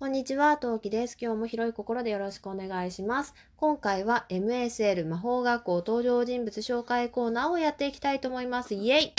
[0.00, 1.18] こんにちは、トウキです。
[1.20, 3.34] 今日も広い心でよろしくお願いします。
[3.58, 8.72] 今回は MSL 魔法学校登場人物紹介コーナーをやっていきたいと思います。
[8.72, 9.12] イエイ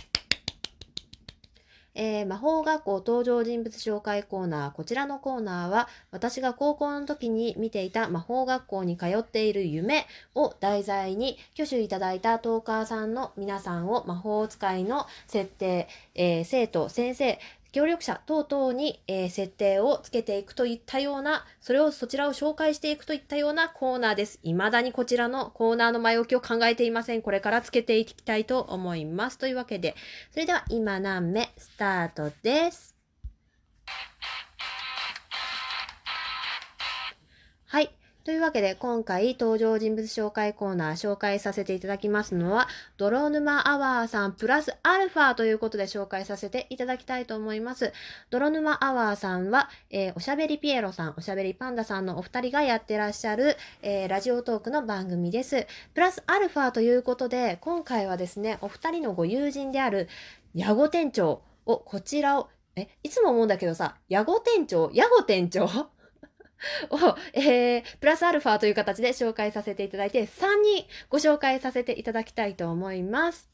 [1.94, 4.72] えー魔法学校登場人物紹介コーナー。
[4.72, 17.38] こちらのコーナーは、私が高校の時に見ていた魔法学校に通っている夢を題材に、挙手いただいたトーカーさんの皆さんを魔法使いの設定、えー生徒、先生、
[17.72, 24.40] 協力者等々に、えー設定をつけていくといったような、それをそちらを紹介していくといったようなコーナーです。
[24.44, 27.22] 未だにこちらのコーナーの前置きを考えていません。
[27.22, 29.38] これからつけていきたいと思います。
[29.38, 29.96] というわけで、
[30.32, 32.96] それでは今何目スタートです。
[37.68, 38.01] はい。
[38.24, 42.68] というわけで、今回登場人物紹介コーナー紹介させていただきますのは、
[42.98, 47.94] 泥沼アワーさんプラスアルファということで紹介させていただきたいと思います。
[48.30, 55.66] 泥沼アワーさんは、えーおしゃべりピエロさん、おしゃべりパンダさんのお二人がやってらっしゃる、えーラジオトークの番組です。
[55.96, 60.08] プラスアルファということで、今回はですね、お二人のご友人である、
[60.54, 64.92] ヤゴ店長を、こちらを、え、いつも思うんだけどさ、ヤゴ店長？
[64.94, 65.68] ヤゴ店長？
[66.90, 70.28] を、えー、プラスアルファという形で紹介させていただいて、3
[70.64, 73.50] 人ご紹介させていただきたいと思います。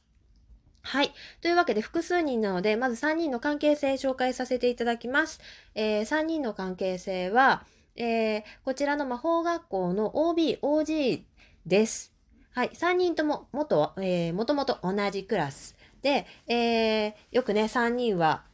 [0.82, 1.12] はい。
[1.42, 5.42] というわけで複数人なので、まず3人の関係性紹介させていただきます。
[5.76, 7.66] えー、3人の関係性は、
[7.98, 11.24] えー、こちらの魔法学校の OB、OG
[11.66, 12.14] です。
[12.52, 12.70] はい。
[12.70, 18.46] 3人とも元、えー、もともと同じクラスで、えー、よくね、3人は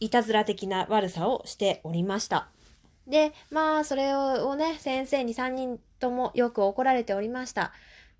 [0.00, 2.48] いたずら的な悪さをしておりました。
[3.06, 7.72] で、まあ、それをね、先生に3人ともよく怒られておりました。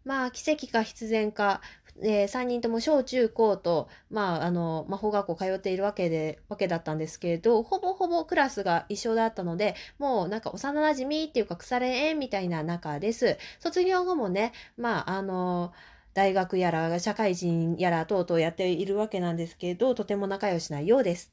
[0.04, 1.62] まあ、奇跡か必然か、
[2.02, 13.38] え3人とも小中高と、まあ、あの、魔法学校通っているわけで、わけだったんですけれど、ほぼほぼクラスが一緒だったので、もうなんか幼馴染っていうか腐れ縁みたいな中です。
[13.60, 15.72] 卒業後もね、まあ、あの、
[16.14, 21.32] 大学やら社会人やら等々やっているわけなんですけど、とても仲良しないようです。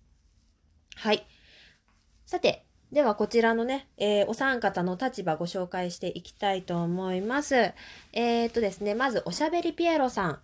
[0.96, 1.26] はい。
[2.26, 7.56] さて、ではこちらのね、えーお三方の立場ご紹介していきたいと思います。
[7.56, 10.40] えー、っとですね、まずおしゃべりピエロさん、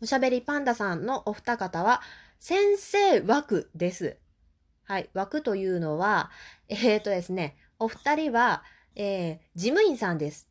[0.00, 2.00] おしゃべりパンダさんのお二方は、
[2.40, 4.16] 先生枠です。
[4.84, 6.30] はい、枠というのは、
[6.70, 8.62] えー、っとですね、お二人は、
[8.94, 10.48] えー事務員さんです。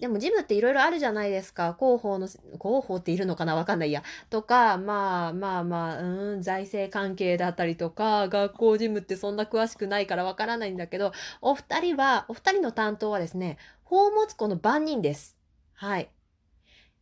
[0.00, 1.76] でも事務っていろいろあるじゃないですか。
[1.78, 3.54] 広報の、広報っているのかな？
[3.54, 4.02] わかんないや。
[4.30, 15.36] とか、まあまあまあ、うん、財政関係だったりとか、学校事務ってそんな詳しくないからわからないんだけど、お二人は、お二人の担当はですね、宝物庫の番人です。
[15.74, 16.10] はい。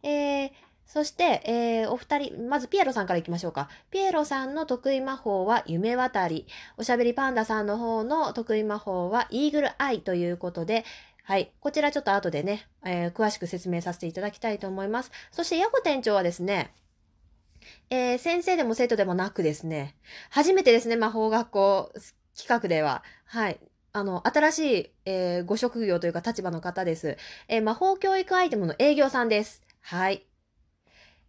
[0.02, 0.50] えー、
[0.84, 3.70] そして、えーお二人、まずピエロさんからいきましょうか。
[3.90, 6.46] ピエロさんの得意魔法は夢渡り。
[6.76, 10.84] おしゃべりパンダさんの方の得意魔法はイーグルアイということで、
[11.30, 11.52] はい。
[11.60, 15.12] こちらちょっと後でね、えー詳しく説明させていただきたいと思います。
[15.30, 16.74] そして、ヤコ店長はですね、
[17.88, 19.94] えー先生でも生徒でもなくですね、
[20.30, 21.92] 初めてですね、魔法学校
[22.36, 23.04] 企画では。
[23.26, 23.60] はい。
[23.92, 27.16] あの、新しい、えーご職業というか立場の方です。
[27.46, 29.62] えー魔法教育アイテムの営業さんです。
[29.82, 30.26] はい。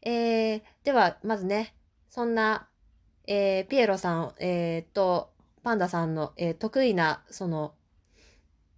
[0.02, 1.76] えーでは、まずね、
[2.10, 2.68] そんな、
[3.28, 5.30] えーピエロさん、えーと、
[5.62, 7.76] パンダさんの、えー得意な、その、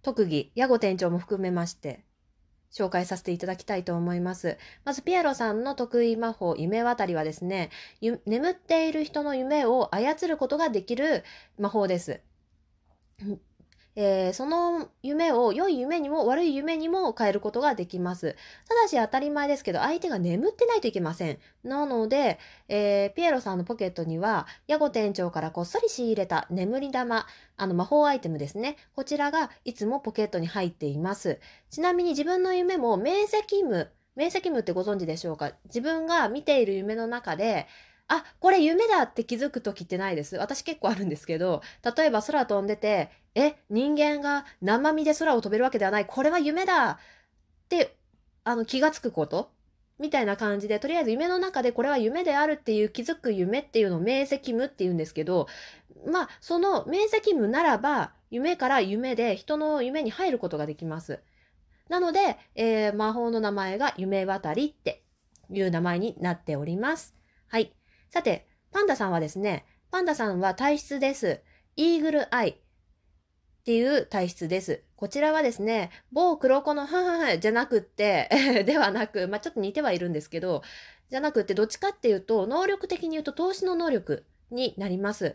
[0.04, 2.04] 特技、ヤゴ店長も含めまして、
[2.70, 4.58] 紹介させていただきたいと思います。
[4.84, 7.70] まず、ピアロさんの得意魔法、夢渡りはですね、
[8.26, 11.24] 眠っている人の夢を操ることができる
[11.58, 12.20] 魔法です。
[13.96, 18.36] えーその夢を良い夢にも悪い夢にも変えることができます。
[18.68, 21.38] ただし当たり前ですけど相手が眠ってないといけません。
[21.62, 22.38] なので、
[22.68, 28.76] えーピエロさんのポケットにはヤゴ店長からこっそり仕入れた眠り玉、あの魔法アイテムですね。
[28.96, 31.38] こちらがいつもポケットに入っています。
[31.70, 35.52] ちなみに自分の夢も明晰夢、明晰夢ってご存知でしょうか？
[35.66, 37.66] 自分が見ている夢の中で、
[38.08, 40.36] あ、これ夢だって気づく時ってないです。
[40.36, 41.62] 私結構あるんですけど、
[41.96, 46.06] 例えば空飛んでて、え、人間が生身で空を飛べるわけではない。
[46.06, 46.98] これは夢だっ
[47.68, 47.96] て、
[48.44, 49.50] あの、気がつくこと？
[49.98, 55.46] みたいな感じで、とりあえず夢の中でこれは夢であるっていう気づく夢っていうのを明晰夢って言うんですけど、
[56.06, 61.20] まあ、その明晰夢ならば、夢から夢で人の夢に入ることができます。
[61.88, 65.02] なので、えー魔法の名前が夢渡りって
[65.50, 67.14] いう名前になっております。
[67.46, 67.72] はい。
[68.14, 71.40] さて、パンダさんはですね、パンダさんは体質です。
[71.74, 72.54] イーグルアイっ
[73.64, 74.84] ていう体質です。
[74.94, 78.30] こちらはですね、某黒子のふんふんふんじゃなくって、
[78.64, 80.62] ではなく、まあ、ちょっと似てはいるんですけど、
[81.10, 85.34] じゃなくって、どっちかっていうと、能力的に言うと投資の能力になります。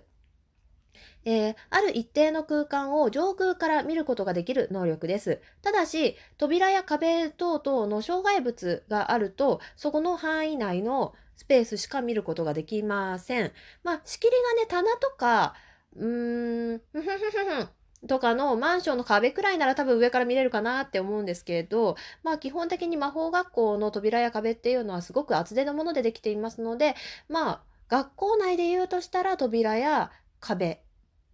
[1.25, 5.41] えー、ある一定の空間を上空から見ることができる能力です。
[5.61, 13.53] ただし、扉や壁等々の障害物があると、そこの範囲内のスペースしか見ることができません。
[13.81, 15.53] まあ、仕切りがね、棚とか、
[15.95, 17.69] うーん、ふふふふ
[18.07, 26.95] とかのマンションの壁くらいなら多分上から見れるかなって思うんですけど、まあ基本的に魔法学校の扉や壁っていうのはすごく厚手のものでできていますので、
[27.29, 30.11] まあ学校内で言うとしたら扉や
[30.41, 30.83] 壁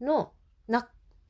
[0.02, 0.34] の
[0.68, 0.88] な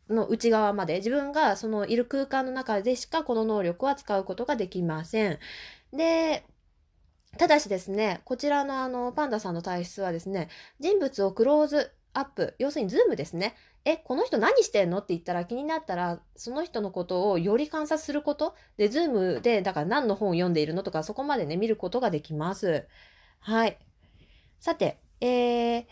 [0.10, 5.40] の内側まで自分がそのいる空間の中でしかこの能力は使うことができません。
[5.94, 6.46] で、
[7.38, 10.50] ただしですね、こちらのあのパンダさんの体質はですね、
[10.80, 13.56] 人物をクローズアップ、要するにズームですね。
[13.84, 22.88] え、この人何してんのって言ったら気になったら、その人のことをより観察することで、ズームで、だから何の本を読んでいるのとか、そこまでね、見ることができます。
[23.40, 23.78] はい。
[24.60, 25.86] さて、えー、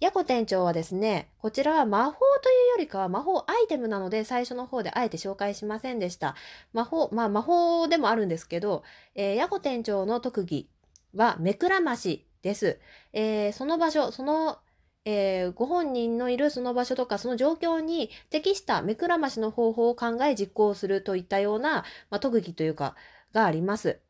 [0.00, 6.36] ヤコ店長はですね、こちらは魔法というよりかは魔法アイテムなので最初の方であえて紹介しませんでした。
[6.72, 8.82] 魔法、まあ魔法でもあるんですけど、
[9.14, 10.68] えー、ヤコ店長の特技
[11.14, 12.78] は目くらましです。
[13.12, 14.58] えー、その場所、その、
[15.04, 22.94] えー、ご本人のいるその場所とかその状況に適した目くらましの方法を考え実行するといったような、まあ、特技というか
[23.32, 24.00] があります。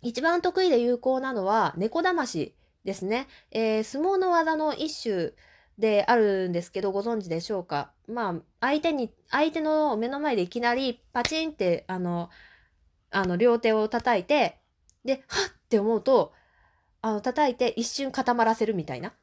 [0.00, 3.28] 一番得意で有効なのは猫だましですね。
[3.50, 5.32] えー、相撲の技の一種
[5.78, 7.92] であるんですけど、ご存知でしょうか？
[8.06, 12.30] まあ、相手に、相手の目の前でいきなりパチンって、あの、
[13.10, 14.58] あの、両手を叩いて、
[15.04, 16.32] で、はっって思うと、
[17.00, 19.14] あの、叩いて一瞬固まらせるみたいな。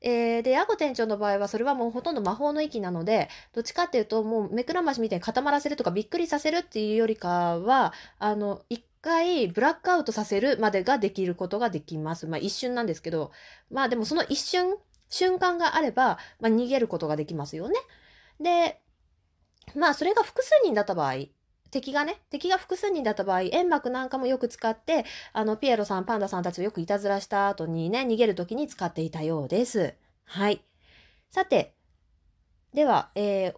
[0.00, 12.26] えー、で、ヤゴ店長の場合はそれはもうほとんど魔法の域なので、どっちかっていうともう目くらましみたいに固まらせるとかびっくりさせるっていうよりかは、あの、一回ブラックアウトさせるまでができることができます。
[12.26, 13.30] まあ一瞬なんですけど、
[13.70, 14.76] まあでもその一瞬、
[15.08, 17.76] 瞬間があれば、まあ逃げることができますよね。
[18.40, 18.80] で、
[19.76, 21.14] まあそれが複数人だった場合、
[21.72, 29.94] 敵がね、敵が複数人だった場合、煙幕なんかもよく使って、あの、ピエロさん、パンダさんたちをよくいたずらした後にね、逃げる時に使っていたようです。
[30.24, 30.62] はい。
[31.30, 31.74] さて、
[32.74, 33.54] では、えー、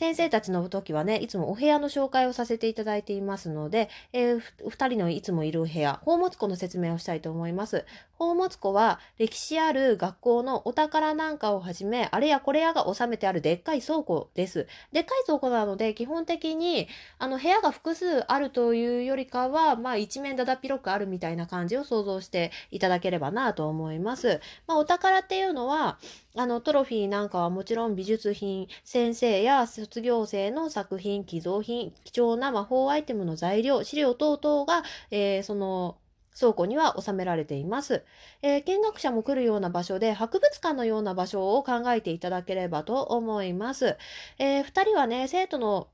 [0.00, 7.84] 先生たちの時はね、いつもお部屋の紹介をさせていただいていますので、えー、二人のいつもいる部屋、宝物庫の説明をしたいと思います。
[8.18, 14.66] 宝物庫は歴史ある学校のお宝なんかをはじめ、あれやこれやが収めてあるでっかい倉庫です。
[14.90, 16.88] でっかい倉庫なので、基本的に、
[17.18, 24.40] あの、部屋が複数あるというよりかは、まあ、一面だだっ広くあるみたいな感じを想像していただければなと思います。
[24.66, 25.98] まあ、お宝っていうのは、
[26.36, 35.98] あの、トロフィーなんかはもちろん美術品、先生や卒業生の作品、寄贈品、貴重な魔法アイテムの材料、資料等々が、えー、その、
[36.38, 38.04] 倉庫には収められています、
[38.40, 43.96] えー、見学者も来るような場所で博物館のような場所を考えていただければと思います。
[44.38, 45.88] えー、二人はね、生徒の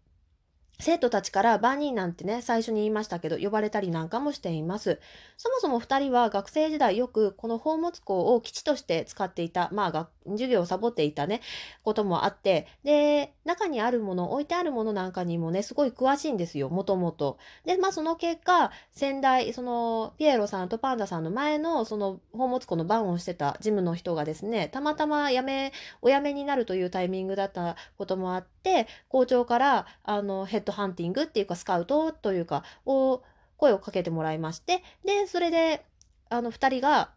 [0.79, 5.01] 生徒たちからバーニーなんてね、最初に言いましたけど、呼ばれたりなんかもしています。
[5.37, 11.41] そもそも二人は学生時代よくこの宝物庫を基地として使っていた、まあ授業をサボっていたね、
[11.83, 17.39] こともあって、で、中にあるもの、置いてあるものなんかにもね、すごい詳しいんですよ、もともと。
[17.65, 33.23] で、まあその結果、先代、その、ピエロさんとパンダさんの前の、その宝物庫の番をしてたジムの人がですね、たまたま辞め、お辞めになるというタイミングだったこともあって、校長から、あの、ヘッドハンティングっていうかスカウトというかを
[33.57, 35.85] 声をかけてもらいましてでそれで
[36.29, 37.11] あの2人が、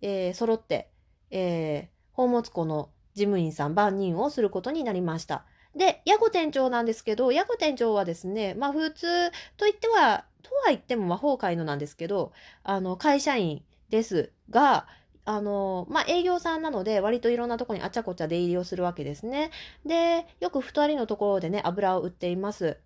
[0.00, 0.88] えー、揃って、
[1.30, 5.44] えー、宝物庫の事務員さん番人をすることになりました。
[5.74, 12.32] で、ヤゴ店長なんですけど、ヤゴ店長はですね、まあ普通と言っては、とは言っても魔法界のなんですけど、
[12.62, 14.86] あの、会社員ですが、
[15.24, 19.50] あの、まあ、営業さんなので、割といろんなとこにあちゃこちゃ出入りをするわけですね。
[19.86, 22.78] で、よく二人のところでね、油を売っています。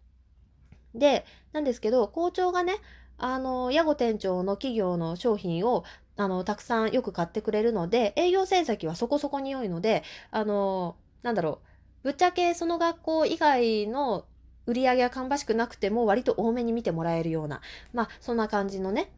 [0.99, 2.77] で、なんですけど、校長がね、
[3.19, 5.85] あの、ヤゴ店長の企業の商品を、
[6.17, 11.61] あの、たくさんよく買ってくれるので、営業成績はそこそこに良いので、あの、なんだろ
[12.03, 14.25] う、ぶっちゃけその学校以外の
[14.67, 17.61] 売り上げが芳しくなくても割と多めに見てもらえるような、
[17.93, 19.11] まあ、そんな感じのね、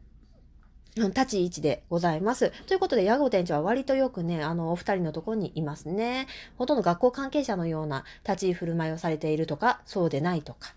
[0.95, 2.51] 立ち位置でございます。
[2.67, 6.27] ということで、ヤゴ店長は割とよくね、あの、お二人のところにいますね。
[6.57, 10.73] ほとんど学校関係者のような立ち居振る舞いをされているとか、そうでないとか。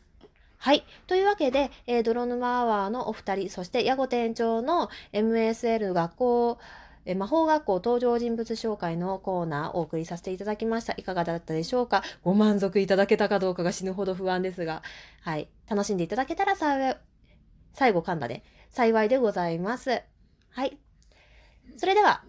[0.62, 0.85] はい。
[1.09, 6.59] というわけで、えー、泥沼アワーのお二人、そしてヤゴ店長の MSL 学校、
[7.04, 10.95] え魔法学校登場人物紹介のコーナーをお送りさせていただきました。
[10.97, 12.04] いかがだったでしょうか？
[12.23, 14.85] ご満足いただけたかどうかが死ぬほど不安ですが、
[15.23, 15.49] はい。
[15.69, 16.95] 楽しんでいただけたら最
[17.92, 18.45] 後噛んだね。
[18.71, 20.00] 幸いでございます。
[20.50, 20.78] はい。
[21.76, 22.23] それでは、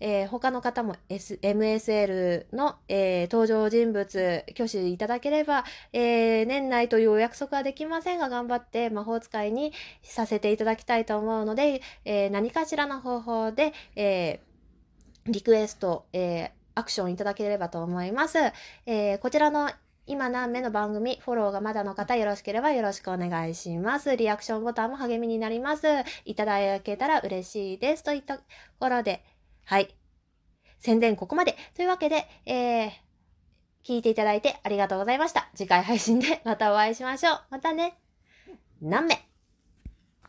[0.00, 14.50] えー他の方も、S、MSL の、えー登場人物、挙手いただければ、えー年内というお約束はできませんが、頑張って魔法使いにさせていただきたいと思うので、えー何かしらの方法で、えー
[15.26, 18.38] リクエスト、えーアクションいただければと思います。
[18.86, 19.70] えーこちらの
[20.06, 24.16] 今何目の番組、フォローがまだの方よろしければよろしくお願いします。
[24.16, 25.86] リアクションボタンも励みになります。
[26.24, 28.02] いただけたら嬉しいです。
[28.02, 28.42] といったと
[28.80, 29.22] ころで、
[29.64, 29.94] はい。
[30.78, 31.56] 宣伝ここまで。
[31.74, 32.90] というわけで、えー、
[33.84, 35.48] 聞いていただいてありがとうございました。
[35.54, 37.40] 次回配信でまたお会いしましょう。
[37.50, 37.98] またね。
[38.80, 39.29] 何目